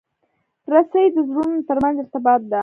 [0.71, 2.59] رسۍ د زړونو ترمنځ ارتباط ده.